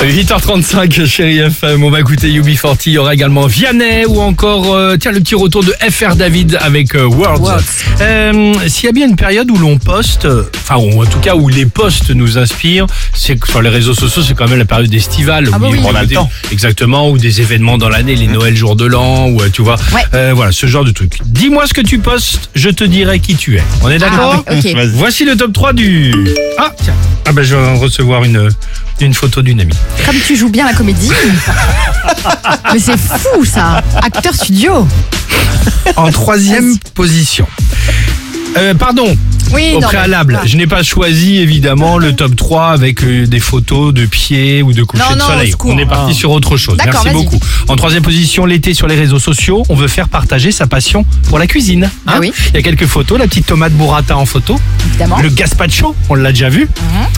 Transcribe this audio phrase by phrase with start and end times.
[0.00, 4.96] 8h35, chérie FM, on va écouter UB40, il y aura également Vianney ou encore, euh,
[4.96, 7.04] tiens, le petit retour de FR David avec euh.
[7.04, 7.58] Words.
[8.00, 10.26] Euh, S'il y a bien une période où l'on poste,
[10.56, 13.92] enfin, ou en tout cas où les posts nous inspirent, c'est que sur les réseaux
[13.92, 15.50] sociaux, c'est quand même la période estivale.
[15.52, 15.80] Ah bah où oui.
[15.84, 16.30] On a le des- temps.
[16.52, 19.76] Exactement, ou des événements dans l'année, les Noël jour de l'an, ou euh, tu vois,
[19.92, 20.02] Ouais.
[20.14, 21.18] Euh, voilà, ce genre de truc.
[21.24, 23.62] Dis-moi ce que tu postes, je te dirai qui tu es.
[23.82, 24.44] On est d'accord?
[24.46, 24.64] Ah, ok.
[24.74, 24.90] Vas-y.
[24.94, 26.14] Voici le top 3 du...
[26.56, 26.94] Ah, tiens.
[27.26, 28.48] Ah ben, je vais recevoir une,
[29.06, 29.76] une photo d'une amie.
[30.04, 31.10] Comme tu joues bien la comédie.
[32.72, 33.82] Mais c'est fou ça.
[34.02, 34.86] Acteur studio.
[35.96, 37.46] En troisième position.
[38.56, 39.16] Euh, pardon,
[39.52, 43.26] Oui, au non, préalable, mais- je n'ai pas choisi évidemment le top 3 avec euh,
[43.26, 45.54] des photos de pieds ou de coucher Non, de soleil.
[45.64, 46.76] On est parti sur autre chose.
[46.84, 47.38] Merci beaucoup.
[47.68, 51.38] En troisième position, l'été sur les réseaux sociaux, on veut faire partager sa passion pour
[51.38, 51.84] la cuisine.
[51.84, 51.90] hein.
[52.06, 52.32] Ah oui.
[52.50, 54.58] Il y a quelques photos, la petite tomate burrata en photo,
[54.90, 55.20] Évidemment.
[55.20, 56.62] le gazpacho, on l'a déjà vu.
[56.62, 56.68] Mhm.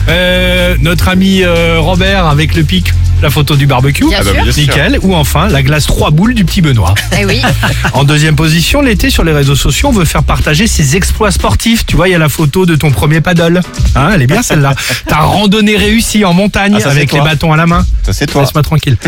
[0.09, 4.05] Euh, notre ami euh, Robert avec le pic, la photo du barbecue.
[4.07, 4.43] Bien Ah bah, sûr.
[4.43, 4.61] bien sûr.
[4.63, 4.99] Nickel.
[5.01, 6.93] Ou enfin, la glace 3 boules du petit Benoît.
[7.19, 7.41] Eh oui.
[7.93, 11.85] En deuxième position, l'été sur les réseaux sociaux, on veut faire partager ses exploits sportifs.
[11.85, 13.61] Tu vois, il y a la photo de ton premier paddle.
[13.95, 14.73] Hein, elle est bien celle-là.
[15.07, 17.85] Ta randonnée réussie en montagne Ah, avec les bâtons à la main.
[18.03, 18.41] Ça, c'est toi.
[18.41, 18.97] Laisse-moi tranquille.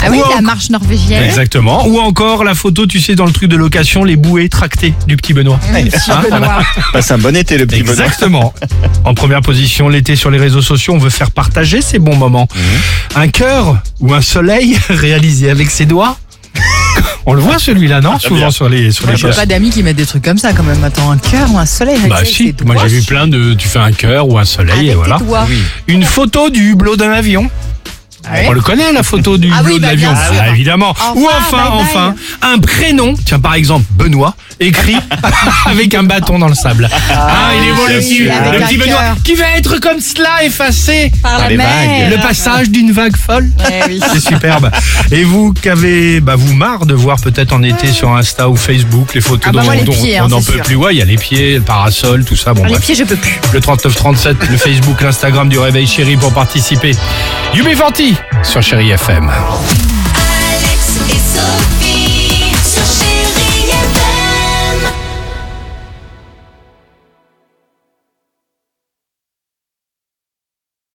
[0.00, 1.22] Ah oui, Ou la en- marche norvégienne.
[1.24, 1.86] Exactement.
[1.88, 5.16] Ou encore la photo, tu sais, dans le truc de location, les bouées tractées du
[5.16, 5.58] petit Benoît.
[5.72, 6.62] Monsieur Hein, Benoît.
[6.92, 8.00] Passe un bon été, le petit bonhomme.
[8.04, 8.54] Exactement.
[9.04, 12.48] En première position, l'été sur les réseaux sociaux, on veut faire partager ces bons moments.
[12.54, 12.62] Mhm.
[13.18, 16.16] Un cœur ou un soleil réalisé avec ses doigts.
[17.26, 18.16] On le voit celui-là, non?
[18.20, 18.50] Souvent bien.
[18.52, 20.62] sur les sur Moi, les j'ai pas d'amis qui mettent des trucs comme ça quand
[20.62, 20.84] même.
[20.84, 23.54] Attends, un cœur ou un soleil Bah avec si, moi j'ai vu plein de.
[23.54, 25.18] Tu fais un cœur ou un soleil Avec et voilà.
[25.18, 25.48] tes doigts.
[25.88, 27.50] Une photo du hublot d'un avion.
[28.30, 28.46] Ouais.
[28.48, 30.10] On le connaît la photo du Ah hublot de bah, l'avion.
[30.14, 30.90] Ah, évidemment.
[30.90, 31.80] Enfin, ou enfin, bye bye.
[31.80, 33.14] enfin, un prénom.
[33.24, 34.96] Tiens par exemple Benoît écrit
[35.66, 36.88] avec un bâton dans le sable.
[37.12, 40.44] Ah, il est beau le petit, le un petit Benoît qui va être comme cela
[40.44, 41.12] effacé.
[41.22, 42.10] Par la les mer.
[42.10, 43.50] Le passage d'une vague folle.
[43.70, 44.00] Eh oui.
[44.12, 44.70] C'est superbe.
[45.10, 48.56] Et vous qui avez, bah, vous marre de voir peut-être en été sur Insta ou
[48.56, 50.62] Facebook les photos Ah bah dont, moi, les dont pieds, on hein, n'en peut sûr.
[50.62, 50.74] plus.
[50.76, 52.54] Ouais, il y a les pieds, le parasol, tout ça.
[52.54, 52.84] Bon, Ah, Les bref.
[52.84, 53.38] pieds, je peux plus.
[53.52, 56.92] Le 3937, le Facebook, l'Instagram du Réveil Chéri pour participer.
[57.54, 59.30] UB40 sur Chéri FM.